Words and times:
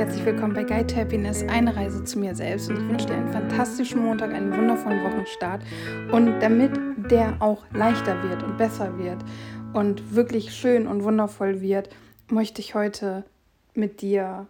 herzlich 0.00 0.24
willkommen 0.24 0.54
bei 0.54 0.64
Guide 0.64 0.96
Happiness, 0.96 1.42
eine 1.46 1.76
Reise 1.76 2.02
zu 2.04 2.18
mir 2.18 2.34
selbst. 2.34 2.70
Und 2.70 2.78
ich 2.78 2.88
wünsche 2.88 3.04
dir 3.04 3.16
einen 3.16 3.30
fantastischen 3.30 4.02
Montag, 4.02 4.32
einen 4.32 4.50
wundervollen 4.50 5.04
Wochenstart. 5.04 5.62
Und 6.10 6.40
damit 6.40 6.72
der 7.10 7.36
auch 7.40 7.66
leichter 7.74 8.22
wird 8.22 8.42
und 8.42 8.56
besser 8.56 8.96
wird 8.96 9.22
und 9.74 10.14
wirklich 10.14 10.54
schön 10.54 10.86
und 10.86 11.04
wundervoll 11.04 11.60
wird, 11.60 11.90
möchte 12.30 12.62
ich 12.62 12.74
heute 12.74 13.24
mit 13.74 14.00
dir 14.00 14.46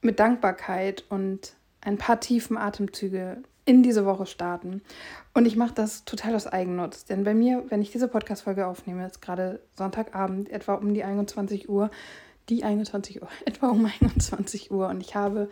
mit 0.00 0.20
Dankbarkeit 0.20 1.04
und 1.10 1.52
ein 1.82 1.98
paar 1.98 2.18
tiefen 2.20 2.56
Atemzüge 2.56 3.42
in 3.66 3.82
diese 3.82 4.06
Woche 4.06 4.24
starten. 4.24 4.80
Und 5.34 5.44
ich 5.44 5.56
mache 5.56 5.74
das 5.74 6.06
total 6.06 6.34
aus 6.34 6.46
Eigennutz. 6.46 7.04
Denn 7.04 7.24
bei 7.24 7.34
mir, 7.34 7.62
wenn 7.68 7.82
ich 7.82 7.92
diese 7.92 8.08
Podcast-Folge 8.08 8.66
aufnehme, 8.66 9.06
ist 9.06 9.20
gerade 9.20 9.60
Sonntagabend, 9.76 10.48
etwa 10.48 10.76
um 10.76 10.94
die 10.94 11.04
21 11.04 11.68
Uhr, 11.68 11.90
die 12.48 12.64
21 12.64 13.22
Uhr, 13.22 13.28
etwa 13.44 13.68
um 13.68 13.84
21 13.84 14.70
Uhr. 14.70 14.88
Und 14.88 15.00
ich 15.00 15.14
habe 15.14 15.48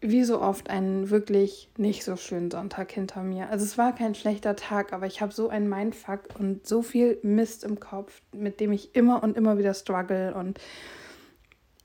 wie 0.00 0.24
so 0.24 0.40
oft 0.42 0.68
einen 0.68 1.08
wirklich 1.08 1.70
nicht 1.78 2.04
so 2.04 2.16
schönen 2.16 2.50
Sonntag 2.50 2.92
hinter 2.92 3.22
mir. 3.22 3.48
Also 3.48 3.64
es 3.64 3.78
war 3.78 3.94
kein 3.94 4.14
schlechter 4.14 4.54
Tag, 4.54 4.92
aber 4.92 5.06
ich 5.06 5.22
habe 5.22 5.32
so 5.32 5.48
einen 5.48 5.68
Mindfuck 5.68 6.28
und 6.38 6.66
so 6.66 6.82
viel 6.82 7.18
Mist 7.22 7.64
im 7.64 7.80
Kopf, 7.80 8.20
mit 8.32 8.60
dem 8.60 8.72
ich 8.72 8.94
immer 8.94 9.22
und 9.22 9.36
immer 9.36 9.56
wieder 9.56 9.72
struggle 9.72 10.34
und 10.34 10.60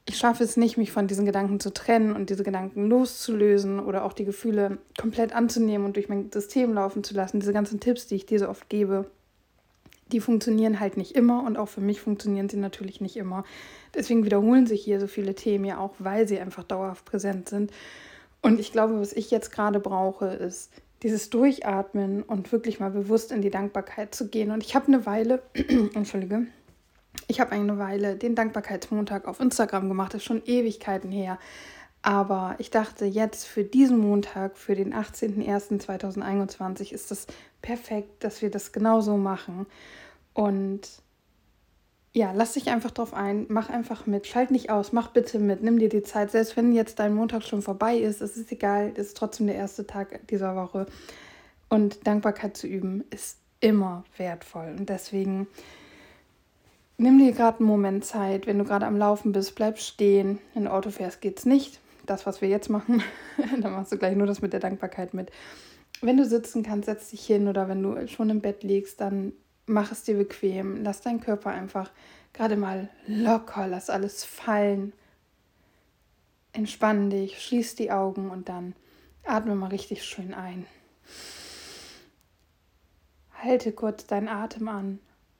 ich 0.09 0.17
schaffe 0.17 0.43
es 0.43 0.57
nicht, 0.57 0.75
mich 0.75 0.91
von 0.91 1.07
diesen 1.07 1.25
Gedanken 1.25 1.59
zu 1.59 1.71
trennen 1.71 2.13
und 2.13 2.31
diese 2.31 2.43
Gedanken 2.43 2.89
loszulösen 2.89 3.79
oder 3.79 4.03
auch 4.03 4.13
die 4.13 4.25
Gefühle 4.25 4.79
komplett 4.99 5.33
anzunehmen 5.35 5.85
und 5.85 5.95
durch 5.95 6.09
mein 6.09 6.31
System 6.31 6.73
laufen 6.73 7.03
zu 7.03 7.13
lassen. 7.13 7.39
Diese 7.39 7.53
ganzen 7.53 7.79
Tipps, 7.79 8.07
die 8.07 8.15
ich 8.15 8.25
dir 8.25 8.39
so 8.39 8.49
oft 8.49 8.67
gebe, 8.69 9.05
die 10.11 10.19
funktionieren 10.19 10.79
halt 10.79 10.97
nicht 10.97 11.15
immer 11.15 11.43
und 11.43 11.57
auch 11.57 11.67
für 11.67 11.81
mich 11.81 12.01
funktionieren 12.01 12.49
sie 12.49 12.57
natürlich 12.57 13.01
nicht 13.01 13.17
immer. 13.17 13.43
Deswegen 13.93 14.25
wiederholen 14.25 14.67
sich 14.67 14.83
hier 14.83 14.99
so 14.99 15.07
viele 15.07 15.35
Themen 15.35 15.65
ja 15.65 15.77
auch, 15.77 15.93
weil 15.99 16.27
sie 16.27 16.39
einfach 16.39 16.63
dauerhaft 16.63 17.05
präsent 17.05 17.49
sind. 17.49 17.71
Und 18.41 18.59
ich 18.59 18.71
glaube, 18.71 18.99
was 18.99 19.13
ich 19.13 19.31
jetzt 19.31 19.51
gerade 19.51 19.79
brauche, 19.79 20.27
ist 20.27 20.71
dieses 21.03 21.29
Durchatmen 21.29 22.23
und 22.23 22.51
wirklich 22.51 22.79
mal 22.79 22.91
bewusst 22.91 23.31
in 23.31 23.41
die 23.41 23.49
Dankbarkeit 23.49 24.13
zu 24.13 24.27
gehen. 24.27 24.51
Und 24.51 24.63
ich 24.63 24.75
habe 24.75 24.87
eine 24.87 25.05
Weile, 25.05 25.41
entschuldige, 25.93 26.47
ich 27.27 27.39
habe 27.39 27.51
eine 27.51 27.77
Weile 27.77 28.15
den 28.15 28.35
Dankbarkeitsmontag 28.35 29.27
auf 29.27 29.39
Instagram 29.39 29.87
gemacht, 29.87 30.13
das 30.13 30.21
ist 30.21 30.25
schon 30.25 30.43
Ewigkeiten 30.45 31.11
her. 31.11 31.37
Aber 32.01 32.55
ich 32.59 32.71
dachte, 32.71 33.05
jetzt 33.05 33.45
für 33.45 33.65
diesen 33.65 33.99
Montag, 33.99 34.57
für 34.57 34.73
den 34.73 34.93
18.01.2021, 34.93 36.93
ist 36.93 37.11
das 37.11 37.27
perfekt, 37.61 38.23
dass 38.23 38.41
wir 38.41 38.49
das 38.49 38.71
genauso 38.71 39.17
machen. 39.17 39.65
Und 40.33 40.87
ja, 42.13 42.31
lass 42.31 42.53
dich 42.53 42.69
einfach 42.69 42.91
drauf 42.91 43.13
ein, 43.13 43.45
mach 43.49 43.69
einfach 43.69 44.07
mit, 44.07 44.25
schalt 44.25 44.51
nicht 44.51 44.69
aus, 44.69 44.93
mach 44.93 45.09
bitte 45.09 45.37
mit, 45.37 45.61
nimm 45.61 45.77
dir 45.77 45.89
die 45.89 46.03
Zeit. 46.03 46.31
Selbst 46.31 46.57
wenn 46.57 46.71
jetzt 46.71 46.99
dein 46.99 47.13
Montag 47.13 47.43
schon 47.43 47.61
vorbei 47.61 47.97
ist, 47.97 48.21
es 48.21 48.35
ist 48.35 48.51
egal, 48.51 48.91
es 48.95 49.07
ist 49.07 49.17
trotzdem 49.17 49.47
der 49.47 49.55
erste 49.55 49.85
Tag 49.85 50.27
dieser 50.27 50.55
Woche. 50.55 50.87
Und 51.69 52.07
Dankbarkeit 52.07 52.57
zu 52.57 52.67
üben 52.67 53.03
ist 53.11 53.37
immer 53.59 54.03
wertvoll. 54.17 54.75
Und 54.77 54.89
deswegen 54.89 55.47
nimm 56.97 57.19
dir 57.19 57.31
gerade 57.31 57.59
einen 57.59 57.67
Moment 57.67 58.05
Zeit. 58.05 58.47
Wenn 58.47 58.57
du 58.57 58.65
gerade 58.65 58.87
am 58.87 58.97
Laufen 58.97 59.31
bist, 59.31 59.55
bleib 59.55 59.79
stehen. 59.79 60.39
Wenn 60.53 60.65
du 60.65 60.71
Auto 60.71 60.89
fährst, 60.89 61.21
geht's 61.21 61.45
nicht. 61.45 61.79
Das, 62.07 62.25
was 62.25 62.41
wir 62.41 62.49
jetzt 62.49 62.69
machen, 62.69 63.03
dann 63.61 63.73
machst 63.73 63.91
du 63.91 63.97
gleich 63.97 64.15
nur 64.15 64.25
das 64.25 64.41
mit 64.41 64.53
der 64.53 64.59
Dankbarkeit 64.59 65.13
mit. 65.13 65.31
Wenn 66.01 66.17
du 66.17 66.25
sitzen 66.25 66.63
kannst, 66.63 66.85
setz 66.85 67.09
dich 67.09 67.25
hin 67.25 67.47
oder 67.47 67.67
wenn 67.67 67.83
du 67.83 68.07
schon 68.07 68.29
im 68.29 68.41
Bett 68.41 68.63
liegst, 68.63 69.01
dann 69.01 69.33
mach 69.65 69.91
es 69.91 70.03
dir 70.03 70.17
bequem. 70.17 70.83
Lass 70.83 71.01
deinen 71.01 71.19
Körper 71.19 71.51
einfach 71.51 71.91
gerade 72.33 72.55
mal 72.55 72.89
locker, 73.05 73.67
lass 73.67 73.89
alles 73.89 74.23
fallen. 74.23 74.93
Entspann 76.53 77.09
dich, 77.09 77.41
schließ 77.41 77.75
die 77.75 77.91
Augen 77.91 78.29
und 78.29 78.49
dann 78.49 78.75
atme 79.23 79.55
mal 79.55 79.67
richtig 79.67 80.03
schön 80.03 80.33
ein. 80.33 80.65
Halte 83.33 83.71
kurz 83.71 84.05
deinen 84.05 84.27
Atem 84.27 84.67
an 84.67 84.99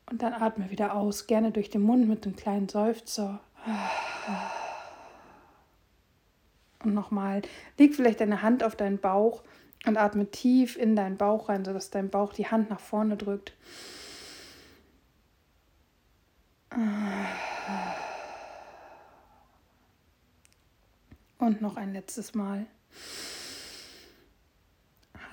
und 0.09 0.21
dann 0.21 0.33
atme 0.33 0.69
wieder 0.69 0.95
aus, 0.95 1.27
gerne 1.27 1.51
durch 1.51 1.69
den 1.69 1.81
Mund 1.81 2.07
mit 2.07 2.25
einem 2.25 2.35
kleinen 2.35 2.69
Seufzer. 2.69 3.41
Und 6.83 6.93
nochmal, 6.93 7.41
leg 7.77 7.95
vielleicht 7.95 8.21
deine 8.21 8.41
Hand 8.41 8.63
auf 8.63 8.75
deinen 8.75 8.99
Bauch 8.99 9.43
und 9.85 9.97
atme 9.97 10.29
tief 10.29 10.75
in 10.75 10.95
deinen 10.95 11.17
Bauch 11.17 11.49
rein, 11.49 11.65
sodass 11.65 11.89
dein 11.89 12.09
Bauch 12.09 12.33
die 12.33 12.47
Hand 12.47 12.69
nach 12.69 12.79
vorne 12.79 13.17
drückt. 13.17 13.53
Und 21.37 21.61
noch 21.61 21.77
ein 21.77 21.93
letztes 21.93 22.35
Mal. 22.35 22.67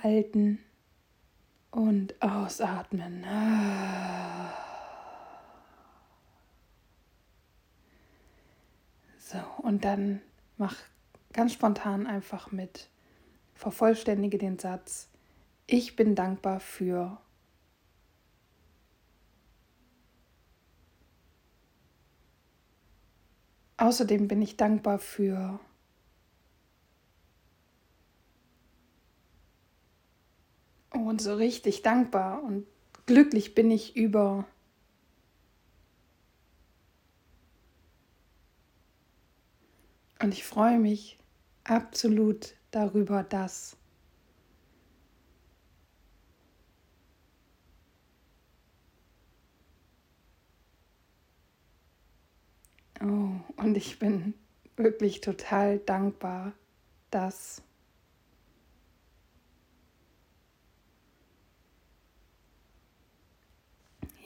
Halten 0.02 0.58
und 1.70 2.14
ausatmen. 2.22 3.26
So, 9.18 9.38
und 9.58 9.84
dann 9.84 10.22
mach 10.56 10.76
ganz 11.32 11.52
spontan 11.52 12.06
einfach 12.06 12.52
mit. 12.52 12.88
Vervollständige 13.56 14.38
den 14.38 14.58
Satz. 14.58 15.08
Ich 15.66 15.96
bin 15.96 16.14
dankbar 16.14 16.60
für 16.60 17.18
Außerdem 23.78 24.26
bin 24.26 24.40
ich 24.40 24.56
dankbar 24.56 24.98
für 24.98 25.60
und 30.90 31.20
so 31.20 31.34
richtig 31.34 31.82
dankbar 31.82 32.42
und 32.42 32.66
glücklich 33.04 33.54
bin 33.54 33.70
ich 33.70 33.94
über 33.94 34.46
und 40.22 40.32
ich 40.32 40.44
freue 40.44 40.78
mich 40.78 41.18
absolut 41.64 42.55
darüber, 42.70 43.22
dass 43.22 43.76
Oh, 53.02 53.28
und 53.56 53.76
ich 53.76 53.98
bin 53.98 54.34
wirklich 54.76 55.20
total 55.20 55.78
dankbar, 55.78 56.52
dass 57.10 57.62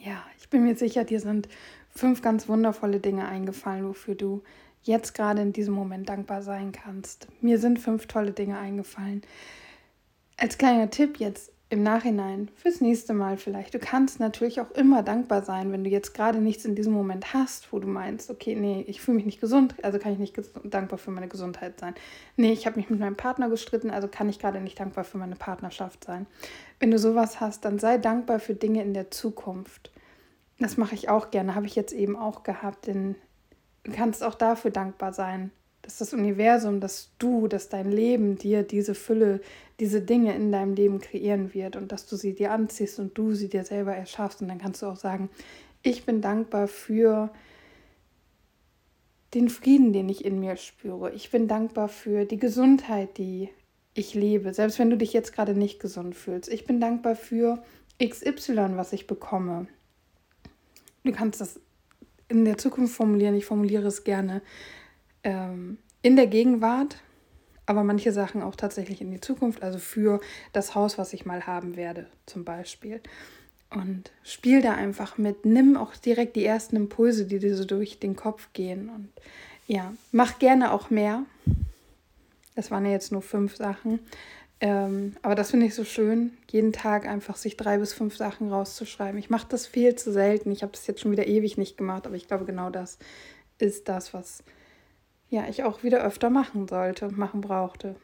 ja, 0.03 0.23
ich 0.37 0.49
bin 0.49 0.63
mir 0.63 0.75
sicher, 0.75 1.03
dir 1.03 1.19
sind 1.19 1.47
fünf 1.89 2.21
ganz 2.21 2.47
wundervolle 2.47 2.99
Dinge 2.99 3.27
eingefallen, 3.27 3.87
wofür 3.87 4.15
du 4.15 4.41
jetzt 4.83 5.13
gerade 5.13 5.41
in 5.41 5.53
diesem 5.53 5.73
Moment 5.73 6.09
dankbar 6.09 6.41
sein 6.41 6.71
kannst. 6.71 7.27
Mir 7.41 7.59
sind 7.59 7.79
fünf 7.79 8.07
tolle 8.07 8.31
Dinge 8.31 8.57
eingefallen. 8.57 9.21
Als 10.37 10.57
kleiner 10.57 10.89
Tipp 10.89 11.19
jetzt, 11.19 11.51
im 11.71 11.83
Nachhinein, 11.83 12.49
fürs 12.55 12.81
nächste 12.81 13.13
Mal 13.13 13.37
vielleicht. 13.37 13.73
Du 13.73 13.79
kannst 13.79 14.19
natürlich 14.19 14.59
auch 14.59 14.71
immer 14.71 15.03
dankbar 15.03 15.41
sein, 15.41 15.71
wenn 15.71 15.85
du 15.85 15.89
jetzt 15.89 16.13
gerade 16.13 16.39
nichts 16.39 16.65
in 16.65 16.75
diesem 16.75 16.91
Moment 16.91 17.33
hast, 17.33 17.71
wo 17.71 17.79
du 17.79 17.87
meinst, 17.87 18.29
okay, 18.29 18.55
nee, 18.55 18.83
ich 18.89 18.99
fühle 18.99 19.15
mich 19.15 19.25
nicht 19.25 19.39
gesund, 19.39 19.75
also 19.81 19.97
kann 19.97 20.11
ich 20.11 20.19
nicht 20.19 20.37
dankbar 20.65 20.99
für 20.99 21.11
meine 21.11 21.29
Gesundheit 21.29 21.79
sein. 21.79 21.95
Nee, 22.35 22.51
ich 22.51 22.65
habe 22.65 22.77
mich 22.77 22.89
mit 22.89 22.99
meinem 22.99 23.15
Partner 23.15 23.47
gestritten, 23.47 23.89
also 23.89 24.09
kann 24.09 24.27
ich 24.27 24.37
gerade 24.37 24.59
nicht 24.59 24.81
dankbar 24.81 25.05
für 25.05 25.17
meine 25.17 25.37
Partnerschaft 25.37 26.03
sein. 26.03 26.27
Wenn 26.81 26.91
du 26.91 26.99
sowas 26.99 27.39
hast, 27.39 27.63
dann 27.63 27.79
sei 27.79 27.97
dankbar 27.97 28.39
für 28.39 28.53
Dinge 28.53 28.83
in 28.83 28.93
der 28.93 29.09
Zukunft. 29.09 29.93
Das 30.59 30.75
mache 30.75 30.93
ich 30.93 31.07
auch 31.07 31.31
gerne, 31.31 31.55
habe 31.55 31.67
ich 31.67 31.75
jetzt 31.75 31.93
eben 31.93 32.17
auch 32.17 32.43
gehabt, 32.43 32.87
du 32.87 33.15
kannst 33.83 34.23
auch 34.23 34.35
dafür 34.35 34.71
dankbar 34.71 35.13
sein, 35.13 35.51
dass 35.81 35.97
das 35.97 36.13
Universum, 36.13 36.79
dass 36.79 37.11
du, 37.17 37.47
dass 37.47 37.69
dein 37.69 37.91
Leben 37.91 38.37
dir 38.37 38.63
diese 38.63 38.93
Fülle, 38.93 39.41
diese 39.79 40.01
Dinge 40.01 40.35
in 40.35 40.51
deinem 40.51 40.73
Leben 40.75 40.99
kreieren 40.99 41.53
wird 41.53 41.75
und 41.75 41.91
dass 41.91 42.05
du 42.05 42.15
sie 42.15 42.33
dir 42.33 42.51
anziehst 42.51 42.99
und 42.99 43.17
du 43.17 43.33
sie 43.33 43.49
dir 43.49 43.63
selber 43.63 43.95
erschaffst. 43.95 44.41
Und 44.41 44.47
dann 44.47 44.59
kannst 44.59 44.81
du 44.81 44.85
auch 44.85 44.95
sagen, 44.95 45.29
ich 45.81 46.05
bin 46.05 46.21
dankbar 46.21 46.67
für 46.67 47.31
den 49.33 49.49
Frieden, 49.49 49.93
den 49.93 50.09
ich 50.09 50.23
in 50.23 50.39
mir 50.39 50.57
spüre. 50.57 51.11
Ich 51.13 51.31
bin 51.31 51.47
dankbar 51.47 51.87
für 51.87 52.25
die 52.25 52.37
Gesundheit, 52.37 53.17
die 53.17 53.49
ich 53.93 54.13
lebe, 54.13 54.53
selbst 54.53 54.77
wenn 54.79 54.89
du 54.89 54.97
dich 54.97 55.13
jetzt 55.13 55.33
gerade 55.33 55.55
nicht 55.55 55.79
gesund 55.79 56.15
fühlst. 56.15 56.51
Ich 56.51 56.65
bin 56.65 56.79
dankbar 56.79 57.15
für 57.15 57.63
XY, 58.01 58.73
was 58.75 58.93
ich 58.93 59.07
bekomme. 59.07 59.67
Du 61.03 61.11
kannst 61.11 61.41
das 61.41 61.59
in 62.31 62.45
der 62.45 62.57
Zukunft 62.57 62.95
formulieren, 62.95 63.35
ich 63.35 63.45
formuliere 63.45 63.87
es 63.87 64.03
gerne 64.03 64.41
ähm, 65.23 65.77
in 66.01 66.15
der 66.15 66.27
Gegenwart, 66.27 66.97
aber 67.65 67.83
manche 67.83 68.11
Sachen 68.11 68.41
auch 68.41 68.55
tatsächlich 68.55 69.01
in 69.01 69.11
die 69.11 69.21
Zukunft, 69.21 69.61
also 69.61 69.77
für 69.77 70.19
das 70.53 70.73
Haus, 70.73 70.97
was 70.97 71.13
ich 71.13 71.25
mal 71.25 71.45
haben 71.45 71.75
werde, 71.75 72.07
zum 72.25 72.43
Beispiel. 72.43 73.01
Und 73.69 74.11
spiel 74.23 74.61
da 74.61 74.73
einfach 74.73 75.17
mit. 75.17 75.45
Nimm 75.45 75.77
auch 75.77 75.95
direkt 75.95 76.35
die 76.35 76.45
ersten 76.45 76.75
Impulse, 76.75 77.25
die 77.25 77.39
dir 77.39 77.55
so 77.55 77.63
durch 77.63 77.99
den 77.99 78.17
Kopf 78.17 78.49
gehen. 78.51 78.89
Und 78.89 79.09
ja, 79.67 79.93
mach 80.11 80.39
gerne 80.39 80.73
auch 80.73 80.89
mehr. 80.89 81.23
Das 82.55 82.69
waren 82.69 82.85
ja 82.85 82.91
jetzt 82.91 83.13
nur 83.13 83.21
fünf 83.21 83.55
Sachen. 83.55 83.99
Ähm, 84.63 85.15
aber 85.23 85.33
das 85.33 85.49
finde 85.49 85.65
ich 85.65 85.73
so 85.73 85.83
schön, 85.83 86.37
jeden 86.51 86.71
Tag 86.71 87.07
einfach 87.07 87.35
sich 87.35 87.57
drei 87.57 87.79
bis 87.79 87.93
fünf 87.93 88.15
Sachen 88.15 88.51
rauszuschreiben. 88.51 89.19
Ich 89.19 89.31
mache 89.31 89.47
das 89.49 89.65
viel 89.65 89.95
zu 89.95 90.13
selten. 90.13 90.51
Ich 90.51 90.61
habe 90.61 90.71
das 90.71 90.85
jetzt 90.85 91.01
schon 91.01 91.11
wieder 91.11 91.25
ewig 91.25 91.57
nicht 91.57 91.77
gemacht, 91.77 92.05
aber 92.05 92.15
ich 92.15 92.27
glaube, 92.27 92.45
genau 92.45 92.69
das 92.69 92.99
ist 93.57 93.89
das, 93.89 94.13
was 94.13 94.43
ja, 95.29 95.47
ich 95.49 95.63
auch 95.63 95.81
wieder 95.81 96.03
öfter 96.03 96.29
machen 96.29 96.67
sollte 96.67 97.07
und 97.07 97.17
machen 97.17 97.41
brauchte. 97.41 97.95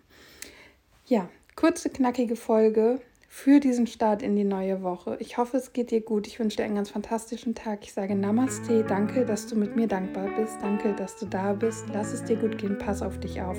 Ja, 1.05 1.29
kurze, 1.55 1.89
knackige 1.89 2.35
Folge 2.35 3.01
für 3.27 3.59
diesen 3.59 3.85
Start 3.85 4.23
in 4.23 4.35
die 4.35 4.45
neue 4.45 4.81
Woche. 4.81 5.17
Ich 5.19 5.37
hoffe, 5.37 5.57
es 5.57 5.73
geht 5.73 5.91
dir 5.91 6.01
gut. 6.01 6.25
Ich 6.25 6.39
wünsche 6.39 6.57
dir 6.57 6.63
einen 6.63 6.75
ganz 6.75 6.89
fantastischen 6.89 7.53
Tag. 7.53 7.79
Ich 7.83 7.93
sage 7.93 8.15
Namaste. 8.15 8.83
Danke, 8.83 9.25
dass 9.25 9.45
du 9.45 9.55
mit 9.55 9.75
mir 9.75 9.87
dankbar 9.87 10.29
bist. 10.37 10.57
Danke, 10.61 10.93
dass 10.93 11.17
du 11.17 11.25
da 11.25 11.53
bist. 11.53 11.85
Lass 11.93 12.13
es 12.13 12.23
dir 12.23 12.37
gut 12.37 12.57
gehen. 12.57 12.77
Pass 12.77 13.01
auf 13.01 13.19
dich 13.19 13.41
auf. 13.41 13.57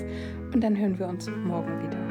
Und 0.53 0.61
dann 0.61 0.75
hören 0.75 0.97
wir 0.97 1.07
uns 1.07 1.27
morgen 1.29 1.83
wieder. 1.83 2.08